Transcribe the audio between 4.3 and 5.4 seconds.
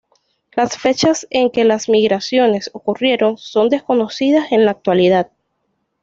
en la actualidad.